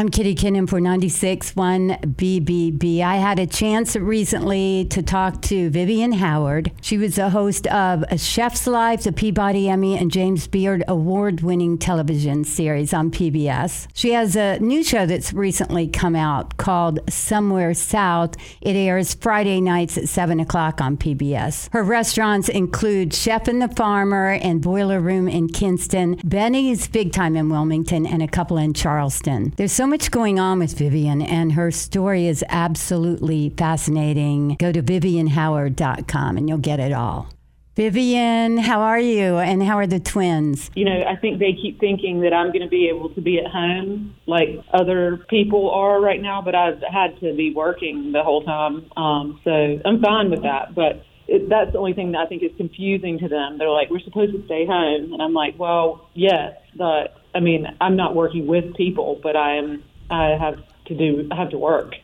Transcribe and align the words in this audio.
I'm 0.00 0.08
Kitty 0.08 0.34
Kinnon 0.34 0.66
for 0.66 0.80
96.1 0.80 2.14
BBB. 2.14 3.02
I 3.02 3.16
had 3.16 3.38
a 3.38 3.46
chance 3.46 3.94
recently 3.96 4.86
to 4.86 5.02
talk 5.02 5.42
to 5.42 5.68
Vivian 5.68 6.12
Howard. 6.12 6.72
She 6.80 6.96
was 6.96 7.16
the 7.16 7.28
host 7.28 7.66
of 7.66 8.02
A 8.08 8.16
Chef's 8.16 8.66
Life, 8.66 9.02
the 9.02 9.12
Peabody 9.12 9.68
Emmy 9.68 9.98
and 9.98 10.10
James 10.10 10.46
Beard 10.46 10.82
award 10.88 11.42
winning 11.42 11.76
television 11.76 12.44
series 12.44 12.94
on 12.94 13.10
PBS. 13.10 13.88
She 13.92 14.12
has 14.12 14.36
a 14.36 14.58
new 14.60 14.82
show 14.82 15.04
that's 15.04 15.34
recently 15.34 15.86
come 15.86 16.16
out 16.16 16.56
called 16.56 17.00
Somewhere 17.10 17.74
South. 17.74 18.36
It 18.62 18.76
airs 18.76 19.12
Friday 19.12 19.60
nights 19.60 19.98
at 19.98 20.08
7 20.08 20.40
o'clock 20.40 20.80
on 20.80 20.96
PBS. 20.96 21.68
Her 21.74 21.82
restaurants 21.82 22.48
include 22.48 23.12
Chef 23.12 23.48
and 23.48 23.60
the 23.60 23.68
Farmer 23.68 24.30
and 24.30 24.62
Boiler 24.62 24.98
Room 24.98 25.28
in 25.28 25.48
Kinston, 25.48 26.18
Benny's 26.24 26.88
Big 26.88 27.12
Time 27.12 27.36
in 27.36 27.50
Wilmington, 27.50 28.06
and 28.06 28.22
a 28.22 28.28
couple 28.28 28.56
in 28.56 28.72
Charleston. 28.72 29.52
There's 29.58 29.72
so 29.72 29.89
much 29.90 30.12
going 30.12 30.38
on 30.38 30.60
with 30.60 30.78
Vivian, 30.78 31.20
and 31.20 31.52
her 31.52 31.72
story 31.72 32.28
is 32.28 32.44
absolutely 32.48 33.50
fascinating. 33.50 34.54
Go 34.60 34.70
to 34.70 34.82
vivianhoward.com 34.82 36.36
and 36.36 36.48
you'll 36.48 36.58
get 36.58 36.78
it 36.78 36.92
all. 36.92 37.28
Vivian, 37.74 38.58
how 38.58 38.80
are 38.82 39.00
you? 39.00 39.38
And 39.38 39.62
how 39.62 39.78
are 39.78 39.86
the 39.86 39.98
twins? 39.98 40.70
You 40.76 40.84
know, 40.84 41.02
I 41.02 41.16
think 41.16 41.40
they 41.40 41.54
keep 41.54 41.80
thinking 41.80 42.20
that 42.20 42.32
I'm 42.32 42.48
going 42.48 42.62
to 42.62 42.68
be 42.68 42.88
able 42.88 43.10
to 43.14 43.20
be 43.20 43.38
at 43.38 43.50
home 43.50 44.14
like 44.26 44.48
other 44.72 45.24
people 45.28 45.70
are 45.70 46.00
right 46.00 46.20
now, 46.20 46.40
but 46.40 46.54
I've 46.54 46.82
had 46.82 47.18
to 47.20 47.34
be 47.34 47.52
working 47.52 48.12
the 48.12 48.22
whole 48.22 48.44
time. 48.44 48.90
Um, 48.96 49.40
so 49.42 49.80
I'm 49.84 50.00
fine 50.00 50.30
with 50.30 50.42
that. 50.42 50.74
But 50.74 51.04
it, 51.30 51.48
that's 51.48 51.72
the 51.72 51.78
only 51.78 51.94
thing 51.94 52.12
that 52.12 52.18
I 52.18 52.26
think 52.26 52.42
is 52.42 52.50
confusing 52.56 53.20
to 53.20 53.28
them. 53.28 53.56
They're 53.56 53.70
like, 53.70 53.88
we're 53.88 54.00
supposed 54.00 54.32
to 54.32 54.44
stay 54.46 54.66
home. 54.66 55.12
And 55.12 55.22
I'm 55.22 55.32
like, 55.32 55.56
well, 55.58 56.08
yes, 56.12 56.56
but 56.76 57.16
I 57.34 57.40
mean, 57.40 57.66
I'm 57.80 57.94
not 57.96 58.16
working 58.16 58.48
with 58.48 58.74
people, 58.74 59.20
but 59.22 59.36
I 59.36 59.56
am. 59.56 59.84
I 60.10 60.30
have 60.30 60.56
to 60.86 60.94
do. 60.96 61.28
I 61.30 61.36
have 61.36 61.50
to 61.50 61.58
work. 61.58 61.94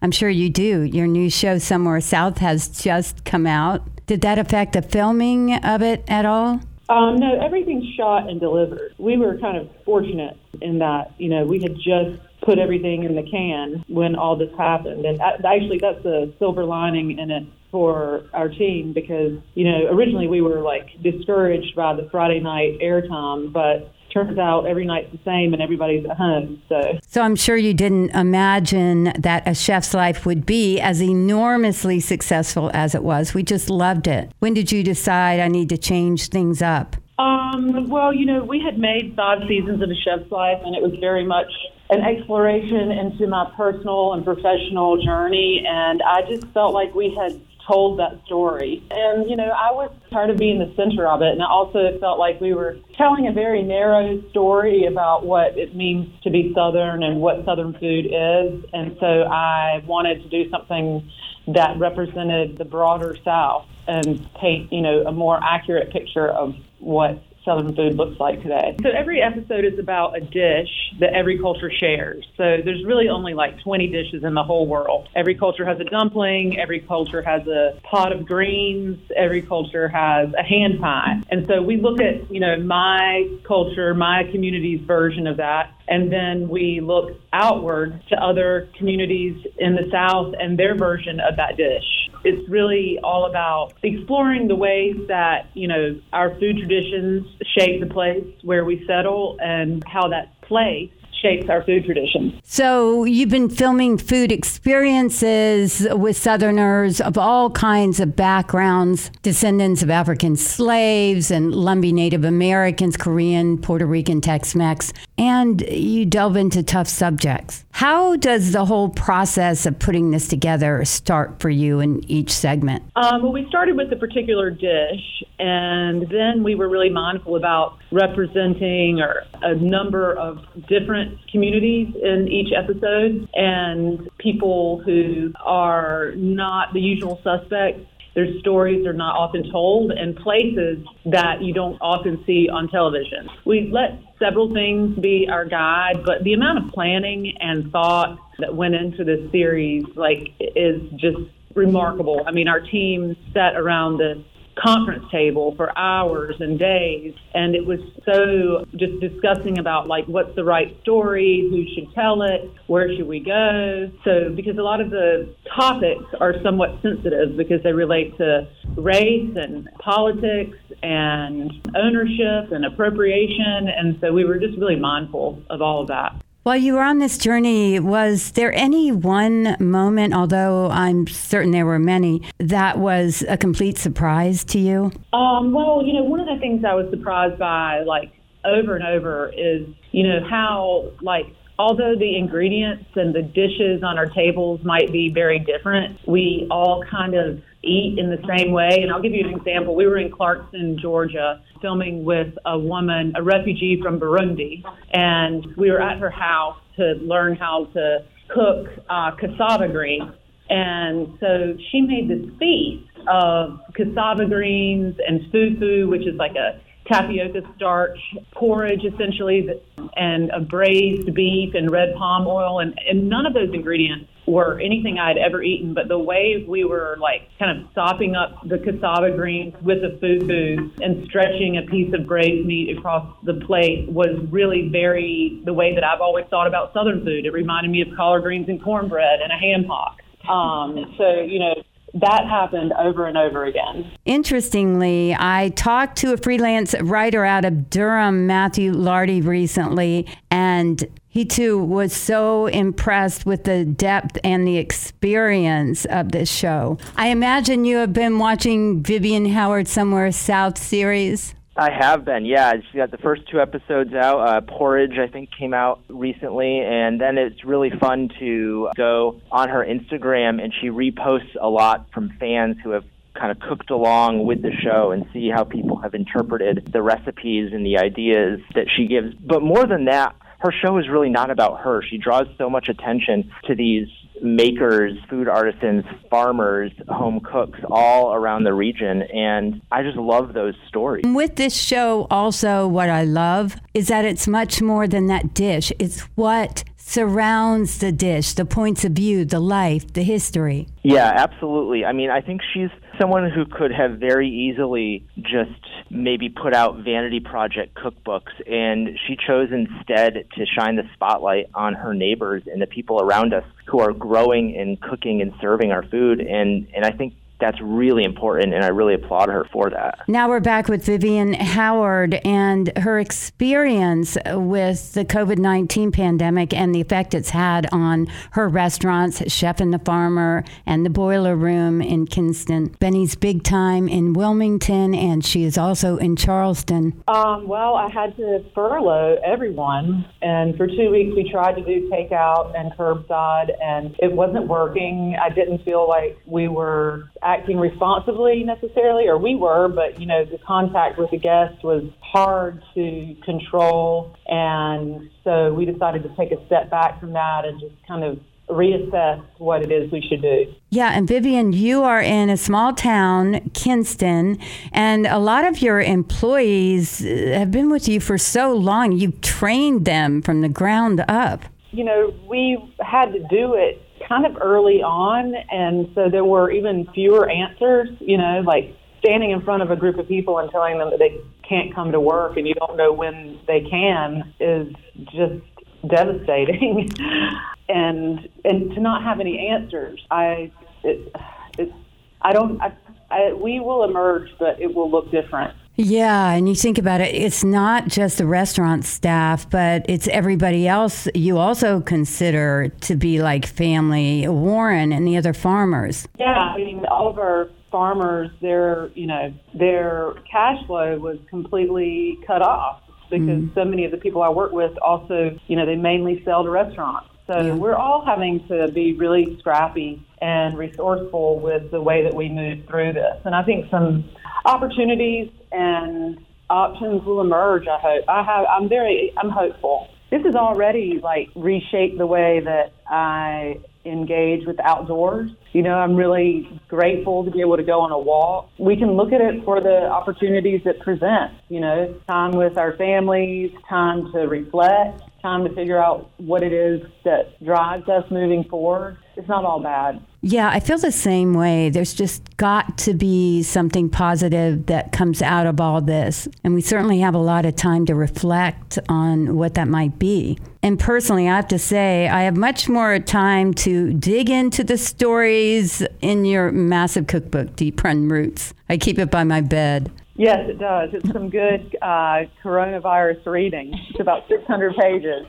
I'm 0.00 0.12
sure 0.12 0.30
you 0.30 0.48
do. 0.48 0.82
Your 0.82 1.08
new 1.08 1.28
show, 1.28 1.58
Somewhere 1.58 2.00
South, 2.00 2.38
has 2.38 2.68
just 2.68 3.24
come 3.24 3.48
out. 3.48 3.82
Did 4.06 4.20
that 4.20 4.38
affect 4.38 4.74
the 4.74 4.82
filming 4.82 5.54
of 5.54 5.82
it 5.82 6.04
at 6.06 6.24
all? 6.24 6.60
Um, 6.92 7.16
no, 7.16 7.40
everything's 7.40 7.94
shot 7.94 8.28
and 8.28 8.38
delivered. 8.38 8.94
We 8.98 9.16
were 9.16 9.38
kind 9.38 9.56
of 9.56 9.70
fortunate 9.82 10.36
in 10.60 10.78
that, 10.80 11.14
you 11.16 11.30
know, 11.30 11.46
we 11.46 11.58
had 11.62 11.74
just 11.76 12.20
put 12.42 12.58
everything 12.58 13.04
in 13.04 13.14
the 13.14 13.22
can 13.22 13.82
when 13.88 14.14
all 14.14 14.36
this 14.36 14.50
happened. 14.58 15.06
And 15.06 15.18
actually, 15.22 15.78
that's 15.78 16.02
the 16.02 16.34
silver 16.38 16.64
lining 16.64 17.18
in 17.18 17.30
it 17.30 17.44
for 17.70 18.24
our 18.34 18.50
team 18.50 18.92
because, 18.92 19.38
you 19.54 19.64
know, 19.64 19.86
originally 19.90 20.28
we 20.28 20.42
were 20.42 20.60
like 20.60 20.90
discouraged 21.02 21.74
by 21.74 21.96
the 21.96 22.10
Friday 22.10 22.40
night 22.40 22.78
airtime, 22.80 23.54
but 23.54 23.94
turns 24.12 24.38
out 24.38 24.66
every 24.66 24.84
night's 24.84 25.10
the 25.12 25.18
same 25.24 25.52
and 25.52 25.62
everybody's 25.62 26.04
at 26.04 26.16
home. 26.16 26.62
So, 26.68 26.98
so 27.06 27.22
I'm 27.22 27.36
sure 27.36 27.56
you 27.56 27.74
didn't 27.74 28.10
imagine 28.10 29.12
that 29.18 29.46
a 29.46 29.54
chef's 29.54 29.94
life 29.94 30.26
would 30.26 30.46
be 30.46 30.80
as 30.80 31.02
enormously 31.02 32.00
successful 32.00 32.70
as 32.74 32.94
it 32.94 33.02
was. 33.02 33.34
We 33.34 33.42
just 33.42 33.70
loved 33.70 34.06
it. 34.06 34.32
When 34.38 34.54
did 34.54 34.72
you 34.72 34.82
decide 34.82 35.40
I 35.40 35.48
need 35.48 35.68
to 35.70 35.78
change 35.78 36.28
things 36.28 36.62
up? 36.62 36.96
Um, 37.18 37.88
well, 37.88 38.12
you 38.12 38.26
know, 38.26 38.42
we 38.42 38.60
had 38.60 38.78
made 38.78 39.14
five 39.16 39.40
seasons 39.46 39.82
of 39.82 39.90
A 39.90 39.94
Chef's 39.94 40.30
Life, 40.32 40.60
and 40.64 40.74
it 40.74 40.82
was 40.82 40.92
very 40.98 41.24
much 41.24 41.50
an 41.90 42.00
exploration 42.00 42.90
into 42.90 43.26
my 43.26 43.50
personal 43.56 44.14
and 44.14 44.24
professional 44.24 45.00
journey. 45.04 45.62
And 45.68 46.02
I 46.02 46.22
just 46.22 46.46
felt 46.48 46.72
like 46.72 46.94
we 46.94 47.14
had 47.14 47.40
told 47.66 47.98
that 47.98 48.20
story. 48.26 48.82
And, 48.90 49.28
you 49.28 49.36
know, 49.36 49.48
I 49.48 49.72
was 49.72 49.90
tired 50.10 50.30
of 50.30 50.36
being 50.36 50.58
the 50.58 50.72
center 50.76 51.06
of 51.06 51.22
it. 51.22 51.32
And 51.32 51.42
I 51.42 51.48
also 51.48 51.98
felt 52.00 52.18
like 52.18 52.40
we 52.40 52.54
were 52.54 52.76
telling 52.96 53.28
a 53.28 53.32
very 53.32 53.62
narrow 53.62 54.22
story 54.30 54.86
about 54.86 55.24
what 55.24 55.56
it 55.56 55.74
means 55.74 56.08
to 56.22 56.30
be 56.30 56.52
Southern 56.54 57.02
and 57.02 57.20
what 57.20 57.44
Southern 57.44 57.72
food 57.74 58.06
is. 58.06 58.64
And 58.72 58.96
so 59.00 59.24
I 59.24 59.82
wanted 59.86 60.22
to 60.22 60.28
do 60.28 60.50
something 60.50 61.08
that 61.48 61.78
represented 61.78 62.58
the 62.58 62.64
broader 62.64 63.16
South 63.24 63.66
and 63.86 64.28
paint, 64.34 64.72
you 64.72 64.80
know, 64.80 65.02
a 65.06 65.12
more 65.12 65.40
accurate 65.42 65.92
picture 65.92 66.28
of 66.28 66.54
what 66.78 67.22
Southern 67.44 67.74
food 67.74 67.96
looks 67.96 68.18
like 68.20 68.42
today. 68.42 68.76
So 68.82 68.90
every 68.90 69.20
episode 69.20 69.64
is 69.64 69.78
about 69.78 70.16
a 70.16 70.20
dish 70.20 70.68
that 71.00 71.12
every 71.14 71.38
culture 71.38 71.70
shares. 71.70 72.24
So 72.36 72.58
there's 72.64 72.84
really 72.84 73.08
only 73.08 73.34
like 73.34 73.60
20 73.60 73.88
dishes 73.88 74.24
in 74.24 74.34
the 74.34 74.44
whole 74.44 74.66
world. 74.66 75.08
Every 75.14 75.34
culture 75.34 75.64
has 75.64 75.80
a 75.80 75.84
dumpling, 75.84 76.58
every 76.58 76.80
culture 76.80 77.22
has 77.22 77.46
a 77.46 77.80
pot 77.82 78.12
of 78.12 78.26
greens, 78.26 78.98
every 79.16 79.42
culture 79.42 79.88
has 79.88 80.28
a 80.38 80.42
hand 80.42 80.80
pie. 80.80 81.20
And 81.30 81.46
so 81.48 81.62
we 81.62 81.76
look 81.76 82.00
at, 82.00 82.30
you 82.30 82.40
know, 82.40 82.56
my 82.58 83.28
culture, 83.46 83.94
my 83.94 84.24
community's 84.30 84.80
version 84.86 85.26
of 85.26 85.38
that, 85.38 85.72
and 85.88 86.12
then 86.12 86.48
we 86.48 86.80
look 86.80 87.10
outward 87.32 88.00
to 88.08 88.16
other 88.16 88.68
communities 88.78 89.46
in 89.58 89.74
the 89.74 89.90
South 89.90 90.34
and 90.38 90.58
their 90.58 90.74
version 90.76 91.20
of 91.20 91.36
that 91.36 91.56
dish. 91.56 92.01
It's 92.24 92.48
really 92.48 92.98
all 93.02 93.26
about 93.26 93.74
exploring 93.82 94.48
the 94.48 94.56
ways 94.56 94.96
that, 95.08 95.48
you 95.54 95.68
know, 95.68 96.00
our 96.12 96.30
food 96.38 96.58
traditions 96.58 97.26
shape 97.56 97.80
the 97.80 97.92
place 97.92 98.24
where 98.42 98.64
we 98.64 98.84
settle 98.86 99.36
and 99.40 99.82
how 99.86 100.08
that 100.08 100.40
place 100.42 100.90
shapes 101.22 101.48
our 101.48 101.62
food 101.62 101.84
traditions. 101.84 102.34
So, 102.42 103.04
you've 103.04 103.28
been 103.28 103.48
filming 103.48 103.96
food 103.96 104.32
experiences 104.32 105.86
with 105.92 106.16
Southerners 106.16 107.00
of 107.00 107.16
all 107.16 107.50
kinds 107.50 108.00
of 108.00 108.16
backgrounds, 108.16 109.10
descendants 109.22 109.82
of 109.82 109.90
African 109.90 110.36
slaves 110.36 111.30
and 111.30 111.52
Lumbee 111.52 111.92
Native 111.92 112.24
Americans, 112.24 112.96
Korean, 112.96 113.56
Puerto 113.56 113.86
Rican, 113.86 114.20
Tex 114.20 114.54
Mex, 114.54 114.92
and 115.22 115.60
you 115.70 116.04
delve 116.04 116.36
into 116.36 116.64
tough 116.64 116.88
subjects. 116.88 117.64
How 117.70 118.16
does 118.16 118.50
the 118.50 118.64
whole 118.64 118.88
process 118.88 119.66
of 119.66 119.78
putting 119.78 120.10
this 120.10 120.26
together 120.26 120.84
start 120.84 121.38
for 121.38 121.48
you 121.48 121.78
in 121.78 122.02
each 122.10 122.32
segment? 122.32 122.82
Um, 122.96 123.22
well, 123.22 123.32
we 123.32 123.46
started 123.48 123.76
with 123.76 123.92
a 123.92 123.96
particular 123.96 124.50
dish, 124.50 125.22
and 125.38 126.08
then 126.10 126.42
we 126.42 126.56
were 126.56 126.68
really 126.68 126.90
mindful 126.90 127.36
about 127.36 127.78
representing 127.92 129.00
or 129.00 129.22
a 129.42 129.54
number 129.54 130.12
of 130.12 130.38
different 130.68 131.18
communities 131.30 131.94
in 132.02 132.26
each 132.28 132.52
episode 132.52 133.28
and 133.34 134.10
people 134.18 134.82
who 134.84 135.32
are 135.44 136.12
not 136.16 136.72
the 136.72 136.80
usual 136.80 137.20
suspects. 137.22 137.86
Their 138.14 138.38
stories 138.40 138.86
are 138.86 138.92
not 138.92 139.16
often 139.16 139.50
told 139.50 139.90
and 139.92 140.14
places 140.16 140.84
that 141.06 141.42
you 141.42 141.54
don't 141.54 141.78
often 141.80 142.22
see 142.26 142.48
on 142.48 142.68
television. 142.68 143.28
We 143.44 143.70
let 143.72 143.98
several 144.18 144.52
things 144.52 144.98
be 144.98 145.28
our 145.30 145.44
guide, 145.44 146.04
but 146.04 146.22
the 146.22 146.34
amount 146.34 146.64
of 146.64 146.72
planning 146.72 147.34
and 147.40 147.72
thought 147.72 148.18
that 148.38 148.54
went 148.54 148.74
into 148.74 149.04
this 149.04 149.30
series 149.30 149.84
like 149.96 150.28
is 150.40 150.82
just 150.96 151.18
remarkable. 151.54 152.22
I 152.26 152.32
mean, 152.32 152.48
our 152.48 152.60
team 152.60 153.16
sat 153.32 153.56
around 153.56 153.98
this 153.98 154.18
conference 154.56 155.04
table 155.10 155.54
for 155.56 155.76
hours 155.78 156.36
and 156.40 156.58
days 156.58 157.14
and 157.34 157.54
it 157.54 157.64
was 157.64 157.80
so 158.04 158.64
just 158.76 159.00
discussing 159.00 159.58
about 159.58 159.88
like 159.88 160.04
what's 160.06 160.34
the 160.36 160.44
right 160.44 160.76
story 160.82 161.48
who 161.50 161.64
should 161.74 161.92
tell 161.94 162.22
it 162.22 162.50
where 162.66 162.94
should 162.94 163.06
we 163.06 163.20
go. 163.20 163.90
So 164.04 164.30
because 164.34 164.58
a 164.58 164.62
lot 164.62 164.80
of 164.80 164.90
the 164.90 165.34
topics 165.56 166.04
are 166.20 166.34
somewhat 166.42 166.80
sensitive 166.82 167.36
because 167.36 167.62
they 167.62 167.72
relate 167.72 168.16
to 168.18 168.48
race 168.76 169.30
and 169.36 169.68
politics 169.78 170.58
and 170.82 171.50
ownership 171.76 172.52
and 172.52 172.64
appropriation 172.64 173.68
and 173.68 173.98
so 174.00 174.12
we 174.12 174.24
were 174.24 174.38
just 174.38 174.58
really 174.58 174.76
mindful 174.76 175.42
of 175.50 175.62
all 175.62 175.82
of 175.82 175.88
that 175.88 176.14
while 176.42 176.56
you 176.56 176.74
were 176.74 176.82
on 176.82 176.98
this 176.98 177.18
journey, 177.18 177.78
was 177.78 178.32
there 178.32 178.52
any 178.52 178.90
one 178.90 179.56
moment, 179.60 180.12
although 180.12 180.68
I'm 180.70 181.06
certain 181.06 181.52
there 181.52 181.66
were 181.66 181.78
many, 181.78 182.22
that 182.38 182.78
was 182.78 183.24
a 183.28 183.36
complete 183.36 183.78
surprise 183.78 184.42
to 184.46 184.58
you? 184.58 184.92
Um, 185.12 185.52
well, 185.52 185.82
you 185.84 185.92
know, 185.92 186.02
one 186.02 186.18
of 186.18 186.26
the 186.26 186.38
things 186.40 186.64
I 186.64 186.74
was 186.74 186.90
surprised 186.90 187.38
by, 187.38 187.82
like, 187.84 188.12
over 188.44 188.74
and 188.74 188.84
over 188.84 189.32
is, 189.36 189.68
you 189.92 190.02
know, 190.02 190.18
how, 190.28 190.90
like, 191.00 191.26
although 191.60 191.94
the 191.96 192.16
ingredients 192.16 192.86
and 192.96 193.14
the 193.14 193.22
dishes 193.22 193.84
on 193.84 193.96
our 193.96 194.06
tables 194.06 194.60
might 194.64 194.90
be 194.90 195.12
very 195.12 195.38
different, 195.38 196.00
we 196.08 196.48
all 196.50 196.84
kind 196.90 197.14
of 197.14 197.40
eat 197.62 197.98
in 197.98 198.10
the 198.10 198.18
same 198.28 198.52
way. 198.52 198.80
And 198.82 198.92
I'll 198.92 199.02
give 199.02 199.12
you 199.12 199.26
an 199.26 199.34
example. 199.34 199.74
We 199.74 199.86
were 199.86 199.98
in 199.98 200.10
Clarkston, 200.10 200.78
Georgia, 200.78 201.42
filming 201.60 202.04
with 202.04 202.34
a 202.44 202.58
woman, 202.58 203.12
a 203.16 203.22
refugee 203.22 203.80
from 203.82 204.00
Burundi, 204.00 204.62
and 204.92 205.46
we 205.56 205.70
were 205.70 205.80
at 205.80 205.98
her 205.98 206.10
house 206.10 206.58
to 206.76 206.94
learn 207.00 207.36
how 207.36 207.66
to 207.74 208.04
cook 208.28 208.68
uh, 208.88 209.12
cassava 209.12 209.68
greens. 209.68 210.12
And 210.48 211.16
so 211.20 211.56
she 211.70 211.80
made 211.80 212.08
this 212.08 212.28
feast 212.38 212.88
of 213.08 213.60
cassava 213.74 214.26
greens 214.26 214.96
and 215.06 215.20
fufu, 215.32 215.88
which 215.88 216.06
is 216.06 216.16
like 216.16 216.34
a 216.34 216.60
tapioca 216.86 217.42
starch 217.56 217.98
porridge 218.32 218.84
essentially 218.84 219.48
and 219.96 220.30
a 220.30 220.40
braised 220.40 221.14
beef 221.14 221.54
and 221.54 221.70
red 221.70 221.94
palm 221.94 222.26
oil 222.26 222.58
and, 222.58 222.78
and 222.88 223.08
none 223.08 223.24
of 223.24 223.34
those 223.34 223.50
ingredients 223.54 224.10
were 224.26 224.60
anything 224.60 224.98
I'd 224.98 225.18
ever 225.18 225.42
eaten, 225.42 225.74
but 225.74 225.88
the 225.88 225.98
way 225.98 226.44
we 226.48 226.64
were 226.64 226.96
like 227.00 227.28
kind 227.38 227.58
of 227.58 227.66
sopping 227.74 228.14
up 228.14 228.46
the 228.48 228.58
cassava 228.58 229.10
greens 229.10 229.54
with 229.62 229.78
the 229.82 229.98
fufu 230.00 230.70
and 230.80 231.04
stretching 231.08 231.58
a 231.58 231.70
piece 231.70 231.92
of 231.92 232.06
braised 232.06 232.46
meat 232.46 232.76
across 232.76 233.16
the 233.24 233.34
plate 233.46 233.90
was 233.90 234.16
really 234.30 234.68
very 234.70 235.42
the 235.44 235.52
way 235.52 235.74
that 235.74 235.84
I've 235.84 236.00
always 236.00 236.24
thought 236.30 236.46
about 236.46 236.72
Southern 236.72 237.04
food. 237.04 237.26
It 237.26 237.32
reminded 237.32 237.70
me 237.70 237.82
of 237.82 237.88
collard 237.96 238.22
greens 238.22 238.48
and 238.48 238.62
cornbread 238.62 239.20
and 239.20 239.32
a 239.32 239.36
ham 239.36 239.64
hock. 239.64 239.98
Um, 240.28 240.94
so, 240.96 241.20
you 241.20 241.40
know, 241.40 241.54
that 241.94 242.24
happened 242.28 242.72
over 242.78 243.06
and 243.06 243.18
over 243.18 243.44
again. 243.44 243.90
Interestingly, 244.04 245.14
I 245.18 245.50
talked 245.50 245.96
to 245.98 246.12
a 246.12 246.16
freelance 246.16 246.74
writer 246.80 247.24
out 247.24 247.44
of 247.44 247.68
Durham, 247.68 248.26
Matthew 248.26 248.72
Lardy, 248.72 249.20
recently, 249.20 250.06
and 250.30 250.88
he 251.12 251.26
too 251.26 251.62
was 251.62 251.92
so 251.92 252.46
impressed 252.46 253.26
with 253.26 253.44
the 253.44 253.66
depth 253.66 254.18
and 254.24 254.48
the 254.48 254.56
experience 254.56 255.84
of 255.84 256.10
this 256.10 256.30
show. 256.30 256.78
I 256.96 257.08
imagine 257.08 257.66
you 257.66 257.76
have 257.76 257.92
been 257.92 258.18
watching 258.18 258.82
Vivian 258.82 259.26
Howard 259.26 259.68
Somewhere 259.68 260.10
South 260.10 260.56
series. 260.56 261.34
I 261.54 261.70
have 261.70 262.06
been, 262.06 262.24
yeah. 262.24 262.54
She 262.70 262.78
got 262.78 262.90
the 262.90 262.96
first 262.96 263.28
two 263.30 263.42
episodes 263.42 263.92
out. 263.92 264.26
Uh, 264.26 264.40
Porridge, 264.40 264.98
I 264.98 265.06
think, 265.06 265.28
came 265.38 265.52
out 265.52 265.82
recently, 265.90 266.60
and 266.60 266.98
then 266.98 267.18
it's 267.18 267.44
really 267.44 267.70
fun 267.78 268.08
to 268.18 268.70
go 268.74 269.20
on 269.30 269.50
her 269.50 269.62
Instagram, 269.62 270.42
and 270.42 270.50
she 270.62 270.68
reposts 270.68 271.36
a 271.38 271.46
lot 271.46 271.88
from 271.92 272.16
fans 272.18 272.56
who 272.64 272.70
have 272.70 272.84
kind 273.12 273.30
of 273.30 273.38
cooked 273.38 273.70
along 273.70 274.24
with 274.24 274.40
the 274.40 274.52
show 274.62 274.92
and 274.92 275.04
see 275.12 275.28
how 275.28 275.44
people 275.44 275.76
have 275.76 275.92
interpreted 275.92 276.70
the 276.72 276.80
recipes 276.80 277.52
and 277.52 277.66
the 277.66 277.76
ideas 277.76 278.40
that 278.54 278.64
she 278.74 278.86
gives. 278.86 279.14
But 279.16 279.42
more 279.42 279.66
than 279.66 279.84
that, 279.84 280.16
her 280.42 280.52
show 280.52 280.78
is 280.78 280.88
really 280.88 281.08
not 281.08 281.30
about 281.30 281.60
her. 281.60 281.82
She 281.88 281.98
draws 281.98 282.26
so 282.36 282.50
much 282.50 282.68
attention 282.68 283.30
to 283.44 283.54
these 283.54 283.86
makers, 284.20 284.98
food 285.08 285.28
artisans, 285.28 285.84
farmers, 286.10 286.72
home 286.88 287.20
cooks 287.20 287.60
all 287.70 288.12
around 288.12 288.44
the 288.44 288.52
region. 288.52 289.02
And 289.02 289.62
I 289.70 289.82
just 289.82 289.96
love 289.96 290.32
those 290.32 290.54
stories. 290.68 291.04
With 291.06 291.36
this 291.36 291.56
show, 291.56 292.06
also, 292.10 292.66
what 292.66 292.88
I 292.88 293.04
love 293.04 293.56
is 293.72 293.88
that 293.88 294.04
it's 294.04 294.26
much 294.26 294.60
more 294.60 294.88
than 294.88 295.06
that 295.06 295.32
dish, 295.32 295.72
it's 295.78 296.00
what 296.16 296.64
surrounds 296.76 297.78
the 297.78 297.92
dish, 297.92 298.34
the 298.34 298.44
points 298.44 298.84
of 298.84 298.92
view, 298.92 299.24
the 299.24 299.38
life, 299.38 299.92
the 299.92 300.02
history. 300.02 300.66
Yeah, 300.82 301.12
absolutely. 301.14 301.84
I 301.84 301.92
mean, 301.92 302.10
I 302.10 302.20
think 302.20 302.40
she's 302.52 302.70
someone 303.02 303.28
who 303.28 303.44
could 303.44 303.72
have 303.72 303.98
very 303.98 304.28
easily 304.28 305.04
just 305.16 305.50
maybe 305.90 306.28
put 306.28 306.54
out 306.54 306.76
vanity 306.84 307.18
project 307.18 307.76
cookbooks 307.76 308.30
and 308.46 308.96
she 309.06 309.16
chose 309.16 309.48
instead 309.50 310.24
to 310.36 310.46
shine 310.46 310.76
the 310.76 310.84
spotlight 310.94 311.46
on 311.52 311.74
her 311.74 311.94
neighbors 311.94 312.44
and 312.46 312.62
the 312.62 312.66
people 312.66 313.02
around 313.02 313.34
us 313.34 313.44
who 313.66 313.80
are 313.80 313.92
growing 313.92 314.56
and 314.56 314.80
cooking 314.80 315.20
and 315.20 315.32
serving 315.40 315.72
our 315.72 315.82
food. 315.82 316.20
And 316.20 316.68
and 316.74 316.84
I 316.84 316.92
think 316.92 317.14
that's 317.42 317.60
really 317.60 318.04
important, 318.04 318.54
and 318.54 318.64
I 318.64 318.68
really 318.68 318.94
applaud 318.94 319.28
her 319.28 319.44
for 319.52 319.68
that. 319.70 319.98
Now 320.06 320.28
we're 320.28 320.38
back 320.38 320.68
with 320.68 320.84
Vivian 320.84 321.34
Howard 321.34 322.14
and 322.24 322.72
her 322.78 323.00
experience 323.00 324.16
with 324.26 324.92
the 324.92 325.04
COVID 325.04 325.38
19 325.38 325.90
pandemic 325.90 326.54
and 326.54 326.72
the 326.72 326.80
effect 326.80 327.14
it's 327.14 327.30
had 327.30 327.66
on 327.72 328.06
her 328.30 328.48
restaurants, 328.48 329.28
Chef 329.32 329.60
and 329.60 329.74
the 329.74 329.80
Farmer, 329.80 330.44
and 330.66 330.86
the 330.86 330.90
Boiler 330.90 331.34
Room 331.34 331.82
in 331.82 332.06
Kinston, 332.06 332.76
Benny's 332.78 333.16
Big 333.16 333.42
Time 333.42 333.88
in 333.88 334.12
Wilmington, 334.12 334.94
and 334.94 335.24
she 335.24 335.42
is 335.42 335.58
also 335.58 335.96
in 335.96 336.14
Charleston. 336.14 337.02
Um, 337.08 337.48
well, 337.48 337.74
I 337.74 337.90
had 337.90 338.16
to 338.18 338.44
furlough 338.54 339.18
everyone, 339.24 340.04
and 340.22 340.56
for 340.56 340.68
two 340.68 340.90
weeks 340.90 341.16
we 341.16 341.28
tried 341.28 341.56
to 341.56 341.64
do 341.64 341.90
takeout 341.90 342.56
and 342.56 342.70
curbside, 342.74 343.50
and 343.60 343.96
it 343.98 344.12
wasn't 344.12 344.46
working. 344.46 345.16
I 345.20 345.30
didn't 345.30 345.64
feel 345.64 345.88
like 345.88 346.16
we 346.24 346.46
were 346.46 347.10
acting 347.32 347.58
responsibly 347.58 348.44
necessarily, 348.44 349.06
or 349.08 349.18
we 349.18 349.34
were, 349.34 349.68
but 349.68 350.00
you 350.00 350.06
know, 350.06 350.24
the 350.24 350.38
contact 350.38 350.98
with 350.98 351.10
the 351.10 351.18
guest 351.18 351.62
was 351.64 351.84
hard 352.00 352.62
to 352.74 353.16
control, 353.24 354.14
and 354.26 355.10
so 355.24 355.52
we 355.54 355.64
decided 355.64 356.02
to 356.02 356.14
take 356.16 356.32
a 356.32 356.44
step 356.46 356.70
back 356.70 357.00
from 357.00 357.12
that 357.12 357.44
and 357.44 357.60
just 357.60 357.74
kind 357.86 358.04
of 358.04 358.18
reassess 358.48 359.22
what 359.38 359.62
it 359.62 359.70
is 359.70 359.90
we 359.90 360.02
should 360.08 360.20
do. 360.20 360.52
Yeah, 360.70 360.90
and 360.92 361.08
Vivian, 361.08 361.52
you 361.52 361.82
are 361.82 362.00
in 362.02 362.28
a 362.28 362.36
small 362.36 362.74
town, 362.74 363.50
Kinston, 363.54 364.38
and 364.72 365.06
a 365.06 365.18
lot 365.18 365.44
of 365.44 365.62
your 365.62 365.80
employees 365.80 367.04
uh, 367.04 367.38
have 367.38 367.50
been 367.50 367.70
with 367.70 367.88
you 367.88 368.00
for 368.00 368.18
so 368.18 368.52
long. 368.52 368.92
You've 368.92 369.20
trained 369.20 369.84
them 369.84 370.22
from 370.22 370.40
the 370.42 370.48
ground 370.48 371.04
up. 371.08 371.44
You 371.70 371.84
know, 371.84 372.14
we 372.28 372.58
had 372.80 373.12
to 373.12 373.20
do 373.30 373.54
it 373.54 373.80
kind 374.12 374.26
of 374.26 374.42
early 374.42 374.82
on, 374.82 375.34
and 375.50 375.90
so 375.94 376.10
there 376.10 376.24
were 376.24 376.50
even 376.50 376.86
fewer 376.92 377.30
answers. 377.30 377.88
You 378.00 378.18
know, 378.18 378.42
like 378.44 378.76
standing 378.98 379.30
in 379.30 379.40
front 379.40 379.62
of 379.62 379.70
a 379.70 379.76
group 379.76 379.98
of 379.98 380.06
people 380.06 380.38
and 380.38 380.50
telling 380.50 380.78
them 380.78 380.90
that 380.90 380.98
they 380.98 381.18
can't 381.48 381.74
come 381.74 381.92
to 381.92 382.00
work 382.00 382.36
and 382.36 382.46
you 382.46 382.54
don't 382.54 382.76
know 382.76 382.92
when 382.92 383.40
they 383.48 383.60
can 383.68 384.32
is 384.38 384.72
just 385.04 385.42
devastating. 385.88 386.90
and 387.68 388.28
and 388.44 388.70
to 388.74 388.80
not 388.80 389.02
have 389.02 389.18
any 389.18 389.48
answers, 389.48 389.98
I 390.10 390.52
it, 390.84 391.14
it 391.58 391.72
I 392.20 392.32
don't 392.32 392.60
I, 392.60 392.72
I, 393.10 393.32
we 393.32 393.60
will 393.60 393.84
emerge, 393.84 394.28
but 394.38 394.60
it 394.60 394.74
will 394.74 394.90
look 394.90 395.10
different. 395.10 395.56
Yeah, 395.76 396.32
and 396.32 396.48
you 396.48 396.54
think 396.54 396.78
about 396.78 397.00
it, 397.00 397.14
it's 397.14 397.42
not 397.42 397.88
just 397.88 398.18
the 398.18 398.26
restaurant 398.26 398.84
staff, 398.84 399.48
but 399.48 399.86
it's 399.88 400.06
everybody 400.08 400.68
else 400.68 401.08
you 401.14 401.38
also 401.38 401.80
consider 401.80 402.68
to 402.82 402.96
be 402.96 403.22
like 403.22 403.46
family, 403.46 404.28
Warren 404.28 404.92
and 404.92 405.06
the 405.06 405.16
other 405.16 405.32
farmers. 405.32 406.06
Yeah, 406.18 406.26
I 406.26 406.56
mean, 406.58 406.84
all 406.86 407.08
of 407.08 407.18
our 407.18 407.48
farmers, 407.70 408.30
their, 408.42 408.90
you 408.94 409.06
know, 409.06 409.32
their 409.54 410.12
cash 410.30 410.64
flow 410.66 410.98
was 410.98 411.18
completely 411.30 412.18
cut 412.26 412.42
off 412.42 412.82
because 413.10 413.42
mm. 413.42 413.54
so 413.54 413.64
many 413.64 413.84
of 413.84 413.90
the 413.90 413.96
people 413.96 414.22
I 414.22 414.28
work 414.28 414.52
with 414.52 414.76
also, 414.78 415.38
you 415.46 415.56
know, 415.56 415.64
they 415.64 415.76
mainly 415.76 416.22
sell 416.24 416.44
to 416.44 416.50
restaurants. 416.50 417.08
So 417.26 417.40
yeah. 417.40 417.54
we're 417.54 417.76
all 417.76 418.04
having 418.04 418.46
to 418.48 418.68
be 418.72 418.94
really 418.94 419.38
scrappy 419.38 420.04
and 420.22 420.56
resourceful 420.56 421.40
with 421.40 421.70
the 421.72 421.82
way 421.82 422.04
that 422.04 422.14
we 422.14 422.28
move 422.28 422.64
through 422.68 422.92
this. 422.92 423.20
And 423.24 423.34
I 423.34 423.42
think 423.42 423.68
some 423.70 424.08
opportunities 424.44 425.30
and 425.50 426.24
options 426.48 427.04
will 427.04 427.20
emerge. 427.20 427.66
I 427.66 427.78
hope. 427.78 428.04
I 428.08 428.22
have. 428.22 428.46
I'm 428.46 428.68
very. 428.68 429.12
I'm 429.18 429.30
hopeful. 429.30 429.88
This 430.10 430.22
has 430.24 430.34
already 430.34 431.00
like 431.02 431.28
reshaped 431.34 431.98
the 431.98 432.06
way 432.06 432.40
that 432.44 432.72
I 432.86 433.60
engage 433.84 434.46
with 434.46 434.60
outdoors. 434.60 435.30
You 435.52 435.62
know, 435.62 435.74
I'm 435.74 435.96
really 435.96 436.48
grateful 436.68 437.24
to 437.24 437.30
be 437.30 437.40
able 437.40 437.56
to 437.56 437.62
go 437.64 437.80
on 437.80 437.90
a 437.90 437.98
walk. 437.98 438.50
We 438.58 438.76
can 438.76 438.92
look 438.92 439.12
at 439.12 439.20
it 439.20 439.44
for 439.44 439.60
the 439.60 439.86
opportunities 439.86 440.60
it 440.64 440.80
presents. 440.80 441.34
You 441.48 441.60
know, 441.60 442.00
time 442.06 442.32
with 442.32 442.58
our 442.58 442.76
families, 442.76 443.50
time 443.68 444.12
to 444.12 444.20
reflect, 444.20 445.02
time 445.20 445.44
to 445.44 445.54
figure 445.54 445.82
out 445.82 446.10
what 446.18 446.42
it 446.42 446.52
is 446.52 446.82
that 447.04 447.42
drives 447.44 447.88
us 447.88 448.04
moving 448.10 448.44
forward. 448.44 448.98
It's 449.16 449.28
not 449.28 449.44
all 449.44 449.60
bad. 449.60 450.04
Yeah, 450.24 450.48
I 450.48 450.60
feel 450.60 450.78
the 450.78 450.92
same 450.92 451.34
way. 451.34 451.68
There's 451.68 451.94
just 451.94 452.36
got 452.36 452.78
to 452.78 452.94
be 452.94 453.42
something 453.42 453.90
positive 453.90 454.66
that 454.66 454.92
comes 454.92 455.20
out 455.20 455.46
of 455.46 455.60
all 455.60 455.80
this. 455.80 456.28
And 456.44 456.54
we 456.54 456.60
certainly 456.60 457.00
have 457.00 457.16
a 457.16 457.18
lot 457.18 457.44
of 457.44 457.56
time 457.56 457.86
to 457.86 457.96
reflect 457.96 458.78
on 458.88 459.34
what 459.36 459.54
that 459.54 459.66
might 459.66 459.98
be. 459.98 460.38
And 460.62 460.78
personally, 460.78 461.28
I 461.28 461.34
have 461.34 461.48
to 461.48 461.58
say, 461.58 462.06
I 462.06 462.22
have 462.22 462.36
much 462.36 462.68
more 462.68 463.00
time 463.00 463.52
to 463.54 463.92
dig 463.94 464.30
into 464.30 464.62
the 464.62 464.78
stories 464.78 465.82
in 466.00 466.24
your 466.24 466.52
massive 466.52 467.08
cookbook, 467.08 467.56
Deep 467.56 467.82
Run 467.82 468.08
Roots. 468.08 468.54
I 468.68 468.76
keep 468.76 469.00
it 469.00 469.10
by 469.10 469.24
my 469.24 469.40
bed. 469.40 469.90
Yes, 470.14 470.48
it 470.48 470.60
does. 470.60 470.90
It's 470.92 471.10
some 471.10 471.30
good 471.30 471.76
uh, 471.82 472.26
coronavirus 472.44 473.26
reading. 473.26 473.74
It's 473.90 473.98
about 473.98 474.28
600 474.28 474.76
pages. 474.76 475.26